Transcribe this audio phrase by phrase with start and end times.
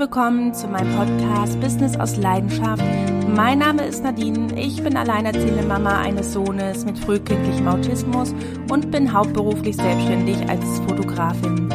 [0.00, 2.82] willkommen zu meinem Podcast Business aus Leidenschaft.
[3.28, 4.58] Mein Name ist Nadine.
[4.58, 8.34] Ich bin alleinerziehende Mama eines Sohnes mit frühkindlichem Autismus
[8.70, 11.68] und bin hauptberuflich selbstständig als Fotografin.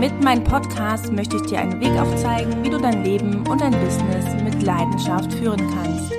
[0.00, 3.70] Mit meinem Podcast möchte ich dir einen Weg aufzeigen, wie du dein Leben und dein
[3.70, 6.12] Business mit Leidenschaft führen kannst.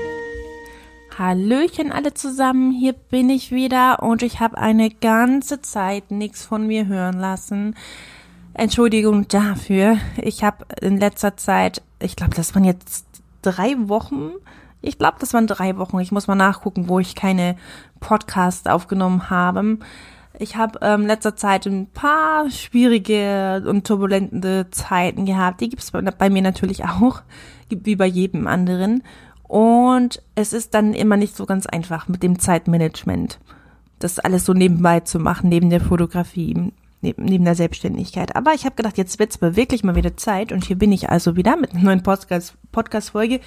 [1.18, 6.65] Hallöchen alle zusammen, hier bin ich wieder und ich habe eine ganze Zeit nichts von
[6.65, 7.75] mir hören lassen.
[8.54, 9.97] Entschuldigung dafür.
[10.17, 13.05] Ich habe in letzter Zeit, ich glaube, das waren jetzt
[13.41, 14.31] drei Wochen.
[14.81, 15.99] Ich glaube, das waren drei Wochen.
[15.99, 17.55] Ich muss mal nachgucken, wo ich keine
[17.99, 19.77] Podcasts aufgenommen habe.
[20.38, 25.62] Ich habe ähm, letzter Zeit ein paar schwierige und turbulente Zeiten gehabt.
[25.62, 27.21] Die gibt es bei mir natürlich auch,
[27.70, 29.04] wie bei jedem anderen.
[29.43, 33.40] Und es ist dann immer nicht so ganz einfach mit dem Zeitmanagement,
[33.99, 36.71] das alles so nebenbei zu machen, neben der Fotografie
[37.02, 38.36] neben, neben der Selbstständigkeit.
[38.36, 41.10] Aber ich habe gedacht, jetzt wird's mir wirklich mal wieder Zeit und hier bin ich
[41.10, 43.40] also wieder mit einer neuen Podcast-Folge.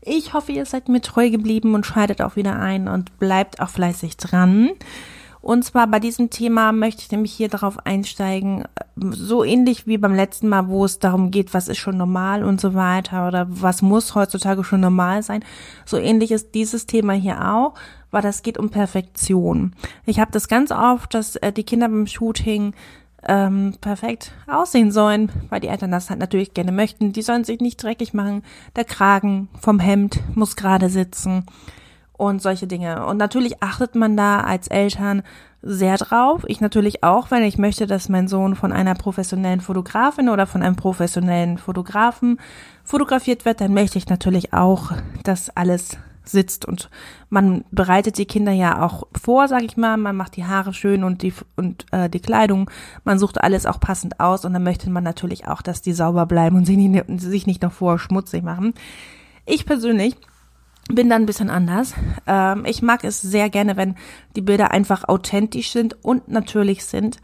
[0.00, 3.68] Ich hoffe, ihr seid mir treu geblieben und schaltet auch wieder ein und bleibt auch
[3.68, 4.70] fleißig dran.
[5.42, 8.62] Und zwar bei diesem Thema möchte ich nämlich hier darauf einsteigen,
[8.94, 12.60] so ähnlich wie beim letzten Mal, wo es darum geht, was ist schon normal und
[12.60, 15.44] so weiter oder was muss heutzutage schon normal sein.
[15.84, 17.74] So ähnlich ist dieses Thema hier auch,
[18.12, 19.74] weil das geht um Perfektion.
[20.06, 22.72] Ich habe das ganz oft, dass äh, die Kinder beim Shooting
[23.26, 27.12] ähm, perfekt aussehen sollen, weil die Eltern das halt natürlich gerne möchten.
[27.12, 28.42] Die sollen sich nicht dreckig machen.
[28.76, 31.46] Der Kragen vom Hemd muss gerade sitzen
[32.12, 33.06] und solche Dinge.
[33.06, 35.22] Und natürlich achtet man da als Eltern
[35.62, 36.42] sehr drauf.
[36.46, 40.62] Ich natürlich auch, wenn ich möchte, dass mein Sohn von einer professionellen Fotografin oder von
[40.62, 42.38] einem professionellen Fotografen
[42.84, 44.92] fotografiert wird, dann möchte ich natürlich auch,
[45.22, 46.64] dass alles sitzt.
[46.64, 46.90] Und
[47.30, 51.04] man bereitet die Kinder ja auch vor, sag ich mal, man macht die Haare schön
[51.04, 52.70] und die und äh, die Kleidung,
[53.04, 54.44] man sucht alles auch passend aus.
[54.44, 57.62] Und dann möchte man natürlich auch, dass die sauber bleiben und sie nicht, sich nicht
[57.62, 58.74] noch vorher schmutzig machen.
[59.46, 60.16] Ich persönlich
[60.88, 61.94] bin dann ein bisschen anders.
[62.26, 63.96] Ähm, ich mag es sehr gerne, wenn
[64.36, 67.18] die Bilder einfach authentisch sind und natürlich sind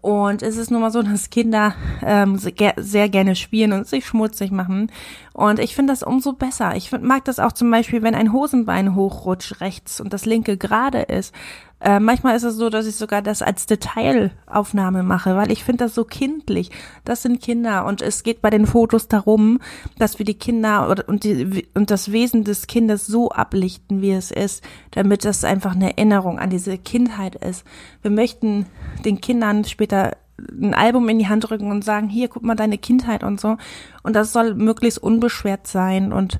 [0.00, 4.50] und es ist nun mal so, dass Kinder ähm, sehr gerne spielen und sich schmutzig
[4.50, 4.90] machen.
[5.34, 6.74] Und ich finde das umso besser.
[6.76, 11.00] Ich mag das auch zum Beispiel, wenn ein Hosenbein hochrutscht rechts und das linke gerade
[11.02, 11.34] ist.
[11.80, 15.84] Äh, manchmal ist es so, dass ich sogar das als Detailaufnahme mache, weil ich finde
[15.84, 16.70] das so kindlich.
[17.04, 19.60] Das sind Kinder und es geht bei den Fotos darum,
[19.98, 24.30] dass wir die Kinder und, die, und das Wesen des Kindes so ablichten, wie es
[24.30, 27.64] ist, damit das einfach eine Erinnerung an diese Kindheit ist.
[28.02, 28.66] Wir möchten
[29.04, 30.16] den Kindern später
[30.48, 33.56] ein Album in die Hand drücken und sagen, hier, guck mal deine Kindheit und so.
[34.02, 36.12] Und das soll möglichst unbeschwert sein.
[36.12, 36.38] Und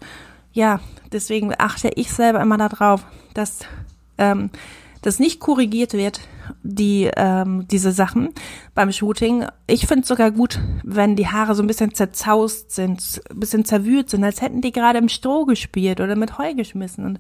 [0.53, 0.81] ja,
[1.13, 3.61] deswegen achte ich selber immer darauf, dass
[4.19, 4.51] ähm,
[5.03, 6.21] das nicht korrigiert wird,
[6.63, 8.31] die ähm, diese Sachen
[8.75, 9.47] beim Shooting.
[9.67, 13.65] Ich finde es sogar gut, wenn die Haare so ein bisschen zerzaust sind, ein bisschen
[13.65, 17.05] zerwühlt sind, als hätten die gerade im Stroh gespielt oder mit Heu geschmissen.
[17.05, 17.19] Und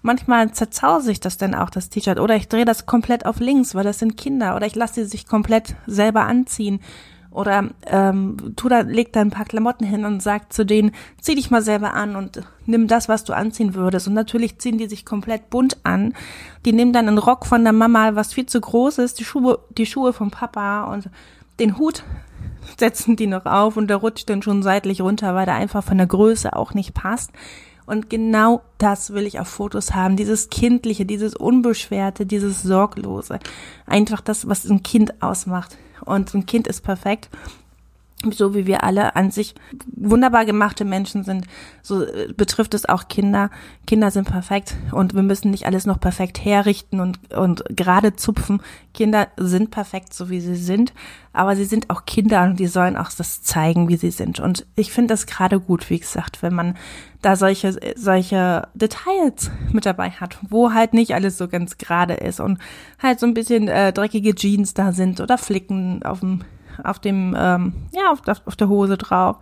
[0.00, 2.18] manchmal zerzause ich das dann auch, das T-Shirt.
[2.18, 4.56] Oder ich drehe das komplett auf links, weil das sind Kinder.
[4.56, 6.80] Oder ich lasse sie sich komplett selber anziehen.
[7.32, 11.34] Oder ähm, tu da, leg da ein paar Klamotten hin und sag zu denen, zieh
[11.34, 14.06] dich mal selber an und nimm das, was du anziehen würdest.
[14.06, 16.14] Und natürlich ziehen die sich komplett bunt an.
[16.64, 19.60] Die nehmen dann einen Rock von der Mama, was viel zu groß ist, die Schuhe,
[19.76, 21.08] die Schuhe vom Papa und
[21.58, 22.04] den Hut
[22.78, 25.98] setzen die noch auf und der rutscht dann schon seitlich runter, weil der einfach von
[25.98, 27.30] der Größe auch nicht passt.
[27.86, 30.16] Und genau das will ich auf Fotos haben.
[30.16, 33.40] Dieses Kindliche, dieses Unbeschwerte, dieses Sorglose.
[33.86, 37.28] Einfach das, was ein Kind ausmacht und ein Kind ist perfekt
[38.30, 39.54] so wie wir alle an sich
[39.86, 41.46] wunderbar gemachte Menschen sind,
[41.82, 43.50] so äh, betrifft es auch Kinder.
[43.86, 48.62] Kinder sind perfekt und wir müssen nicht alles noch perfekt herrichten und, und gerade zupfen.
[48.94, 50.92] Kinder sind perfekt, so wie sie sind,
[51.32, 54.38] aber sie sind auch Kinder und die sollen auch das zeigen, wie sie sind.
[54.38, 56.76] Und ich finde das gerade gut, wie gesagt, wenn man
[57.22, 62.40] da solche, solche Details mit dabei hat, wo halt nicht alles so ganz gerade ist
[62.40, 62.58] und
[63.00, 66.42] halt so ein bisschen äh, dreckige Jeans da sind oder Flicken auf dem
[66.82, 69.36] auf dem, ähm, ja, auf, auf der Hose drauf.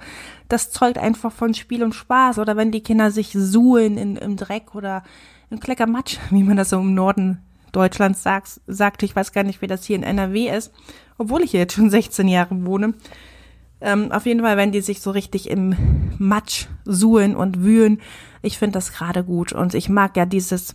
[0.49, 2.38] Das zeugt einfach von Spiel und Spaß.
[2.38, 5.03] Oder wenn die Kinder sich suhlen in, im Dreck oder
[5.50, 7.38] im Kleckermatsch, wie man das so im Norden
[7.73, 9.03] Deutschlands sagt, sagt.
[9.03, 10.73] Ich weiß gar nicht, wie das hier in NRW ist,
[11.19, 12.94] obwohl ich hier jetzt schon 16 Jahre wohne.
[13.81, 15.75] Ähm, auf jeden Fall, wenn die sich so richtig im
[16.19, 18.00] Matsch suhlen und wühlen,
[18.43, 19.53] ich finde das gerade gut.
[19.53, 20.75] Und ich mag ja dieses,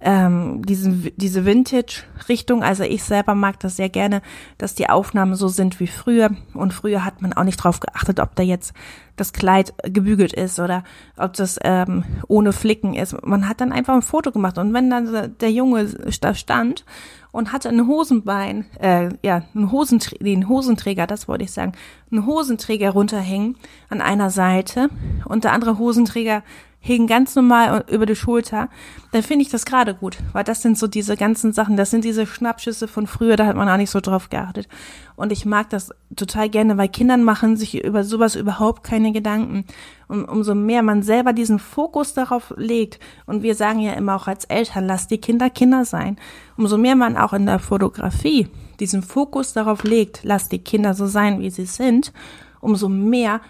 [0.00, 2.62] ähm, diesen, diese Vintage-Richtung.
[2.62, 4.22] Also ich selber mag das sehr gerne,
[4.58, 6.30] dass die Aufnahmen so sind wie früher.
[6.54, 8.74] Und früher hat man auch nicht drauf geachtet, ob da jetzt
[9.16, 10.84] das Kleid gebügelt ist oder
[11.16, 13.16] ob das ähm, ohne Flicken ist.
[13.24, 14.58] Man hat dann einfach ein Foto gemacht.
[14.58, 15.86] Und wenn dann der Junge
[16.20, 16.84] da stand
[17.32, 21.72] und hatte ein Hosenbein, äh, ja, einen, Hosenträ den Hosenträger, das wollte ich sagen,
[22.10, 23.56] einen Hosenträger runterhängen
[23.88, 24.90] an einer Seite
[25.24, 26.42] und der andere Hosenträger
[26.78, 28.68] hing ganz normal über die Schulter,
[29.12, 32.04] dann finde ich das gerade gut, weil das sind so diese ganzen Sachen, das sind
[32.04, 34.68] diese Schnappschüsse von früher, da hat man auch nicht so drauf geachtet.
[35.16, 39.64] Und ich mag das total gerne, weil Kindern machen sich über sowas überhaupt keine Gedanken.
[40.06, 44.28] Und umso mehr man selber diesen Fokus darauf legt, und wir sagen ja immer auch
[44.28, 46.16] als Eltern, lasst die Kinder Kinder sein,
[46.56, 51.06] umso mehr man auch in der Fotografie diesen Fokus darauf legt, lasst die Kinder so
[51.06, 52.12] sein, wie sie sind,
[52.60, 53.40] umso mehr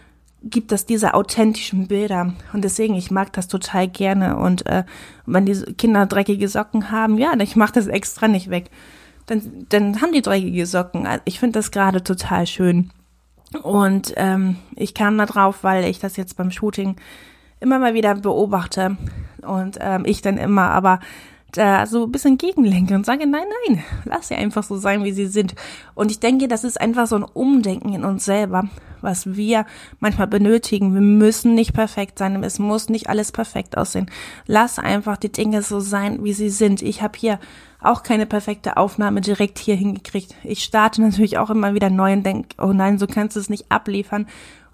[0.42, 2.34] gibt es diese authentischen Bilder.
[2.52, 4.36] Und deswegen, ich mag das total gerne.
[4.36, 4.84] Und äh,
[5.24, 8.70] wenn die Kinder dreckige Socken haben, ja, ich mache das extra nicht weg.
[9.26, 11.06] Dann, dann haben die dreckige Socken.
[11.06, 12.90] Also ich finde das gerade total schön.
[13.62, 16.96] Und ähm, ich kam da drauf, weil ich das jetzt beim Shooting
[17.60, 18.96] immer mal wieder beobachte.
[19.42, 21.00] Und ähm, ich dann immer aber
[21.52, 25.12] da so ein bisschen gegenlenke und sage, nein, nein, lass sie einfach so sein, wie
[25.12, 25.54] sie sind.
[25.94, 28.64] Und ich denke, das ist einfach so ein Umdenken in uns selber,
[29.00, 29.64] was wir
[30.00, 30.94] manchmal benötigen.
[30.94, 34.10] Wir müssen nicht perfekt sein, es muss nicht alles perfekt aussehen.
[34.46, 36.82] Lass einfach die Dinge so sein, wie sie sind.
[36.82, 37.38] Ich habe hier
[37.81, 40.34] auch keine perfekte Aufnahme direkt hier hingekriegt.
[40.42, 43.49] Ich starte natürlich auch immer wieder neu und denke, oh nein, so kannst du es
[43.49, 44.26] nicht abliefern.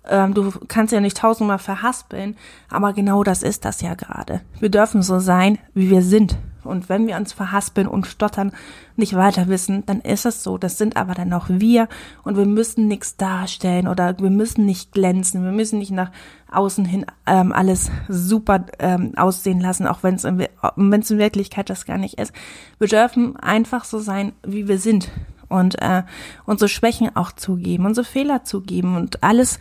[0.08, 2.36] Ähm, du kannst ja nicht tausendmal verhaspeln,
[2.68, 4.40] aber genau das ist das ja gerade.
[4.58, 6.36] Wir dürfen so sein, wie wir sind.
[6.64, 8.52] Und wenn wir uns verhaspeln und stottern,
[8.96, 10.58] nicht weiter wissen, dann ist es so.
[10.58, 11.88] Das sind aber dann auch wir
[12.24, 15.44] und wir müssen nichts darstellen oder wir müssen nicht glänzen.
[15.44, 16.10] Wir müssen nicht nach
[16.50, 20.40] außen hin ähm, alles super ähm, aussehen lassen, auch wenn es in,
[20.76, 22.32] in Wirklichkeit das gar nicht ist.
[22.78, 25.10] Wir dürfen einfach so sein, wie wir sind
[25.48, 26.02] und äh,
[26.46, 29.58] unsere Schwächen auch zugeben, unsere Fehler zugeben und alles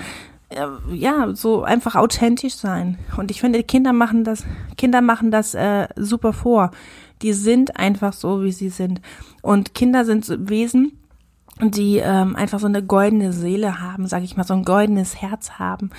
[0.92, 2.98] ja, so einfach authentisch sein.
[3.18, 4.46] Und ich finde, Kinder machen das,
[4.78, 6.72] Kinder machen das äh, super vor.
[7.22, 9.02] Die sind einfach so, wie sie sind.
[9.42, 10.98] Und Kinder sind Wesen,
[11.62, 15.52] die ähm, einfach so eine goldene Seele haben, sage ich mal, so ein goldenes Herz
[15.52, 15.92] haben.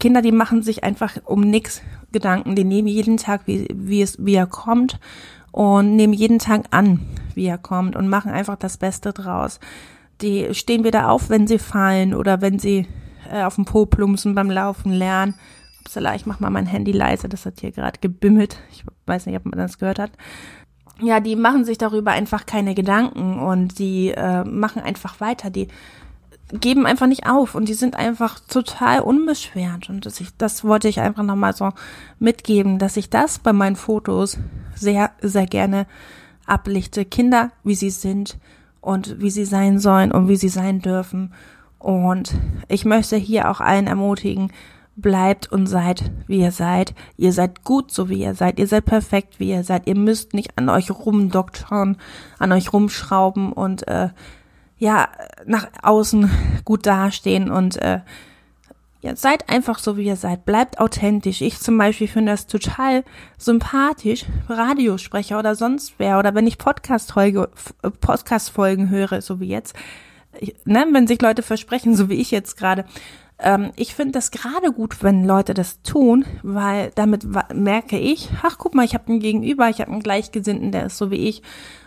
[0.00, 1.80] Kinder, die machen sich einfach um nix
[2.12, 2.56] Gedanken.
[2.56, 4.98] Die nehmen jeden Tag, wie, wie es, wie er kommt
[5.52, 7.00] und nehmen jeden Tag an,
[7.34, 9.60] wie er kommt und machen einfach das Beste draus.
[10.20, 12.86] Die stehen wieder auf, wenn sie fallen oder wenn sie
[13.30, 15.34] äh, auf dem Po plumpsen beim Laufen lernen.
[15.80, 18.58] Upsala, ich mach mal mein Handy leise, das hat hier gerade gebimmelt.
[18.72, 20.12] Ich weiß nicht, ob man das gehört hat.
[21.00, 25.48] Ja, die machen sich darüber einfach keine Gedanken und die äh, machen einfach weiter.
[25.48, 25.68] Die
[26.52, 29.88] geben einfach nicht auf und die sind einfach total unbeschwert.
[29.88, 31.70] Und das, ich, das wollte ich einfach nochmal so
[32.18, 34.38] mitgeben, dass ich das bei meinen Fotos
[34.74, 35.86] sehr, sehr gerne
[36.46, 37.04] ablichte.
[37.04, 38.38] Kinder, wie sie sind
[38.80, 41.32] und wie sie sein sollen und wie sie sein dürfen.
[41.80, 42.34] Und
[42.68, 44.52] ich möchte hier auch allen ermutigen,
[44.96, 46.94] bleibt und seid, wie ihr seid.
[47.16, 48.58] Ihr seid gut, so wie ihr seid.
[48.58, 49.86] Ihr seid perfekt, wie ihr seid.
[49.86, 51.96] Ihr müsst nicht an euch rumdoktern,
[52.38, 54.10] an euch rumschrauben und äh,
[54.78, 55.08] ja,
[55.46, 56.30] nach außen
[56.64, 58.00] gut dastehen und äh,
[59.02, 60.44] ja, seid einfach so, wie ihr seid.
[60.44, 61.40] Bleibt authentisch.
[61.40, 63.04] Ich zum Beispiel finde das total
[63.38, 67.46] sympathisch, Radiosprecher oder sonst wer, oder wenn ich Podcast-Folgen
[68.00, 69.74] Podcast höre, so wie jetzt,
[70.64, 72.84] ne, wenn sich Leute versprechen, so wie ich jetzt gerade.
[73.38, 78.58] Ähm, ich finde das gerade gut, wenn Leute das tun, weil damit merke ich, ach
[78.58, 81.42] guck mal, ich habe einen Gegenüber, ich habe einen Gleichgesinnten, der ist so wie ich.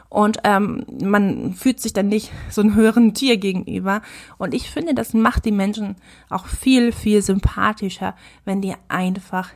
[0.10, 4.04] Und ähm, man fühlt sich dann nicht so einem höheren Tier gegenüber.
[4.38, 5.96] Und ich finde, das macht die Menschen
[6.30, 8.16] auch viel, viel sympathischer,
[8.46, 9.50] wenn die einfach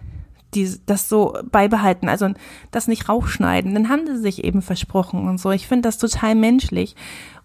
[0.54, 2.30] die das so beibehalten, also
[2.72, 5.52] das nicht rausschneiden, dann haben sie sich eben versprochen und so.
[5.52, 6.96] Ich finde das total menschlich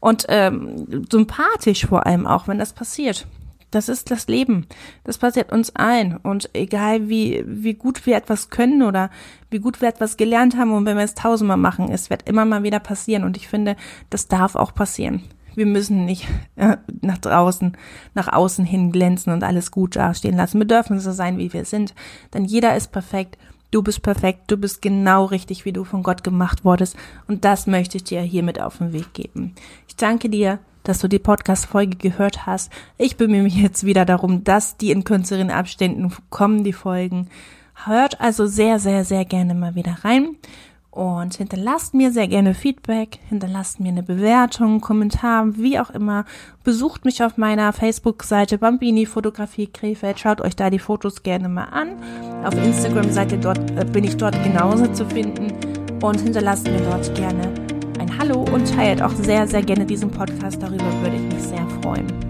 [0.01, 3.27] und ähm, sympathisch vor allem auch, wenn das passiert.
[3.73, 4.67] Das ist das Leben.
[5.03, 6.19] Das passiert uns allen.
[6.19, 9.11] Und egal wie, wie gut wir etwas können oder
[9.49, 12.45] wie gut wir etwas gelernt haben und wenn wir es tausendmal machen, es wird immer
[12.45, 13.25] mal wieder passieren.
[13.25, 13.77] Und ich finde,
[14.11, 15.23] das darf auch passieren.
[15.55, 17.77] Wir müssen nicht äh, nach draußen,
[18.15, 20.59] nach außen hin glänzen und alles gut dastehen lassen.
[20.59, 21.95] Wir dürfen so sein, wie wir sind.
[22.35, 23.39] Denn jeder ist perfekt.
[23.71, 24.51] Du bist perfekt.
[24.51, 26.97] Du bist genau richtig, wie du von Gott gemacht wurdest.
[27.27, 29.55] Und das möchte ich dir hiermit auf den Weg geben.
[29.89, 32.71] Ich danke dir, dass du die Podcast-Folge gehört hast.
[32.99, 37.29] Ich bemühe mich jetzt wieder darum, dass die in kürzeren Abständen kommen, die Folgen.
[37.85, 40.37] Hört also sehr, sehr, sehr gerne mal wieder rein.
[40.93, 46.27] Und hinterlasst mir sehr gerne Feedback, hinterlasst mir eine Bewertung, Kommentar, wie auch immer.
[46.65, 50.21] Besucht mich auf meiner Facebook-Seite Bambini Fotografie Krefeld.
[50.21, 51.97] Schaut euch da die Fotos gerne mal an.
[52.45, 55.53] Auf Instagram seid ihr dort, äh, bin ich dort genauso zu finden.
[56.03, 57.55] und hinterlasst mir dort gerne
[57.99, 60.61] ein Hallo und teilt auch sehr, sehr gerne diesen Podcast.
[60.61, 62.22] Darüber würde ich mich sehr freuen.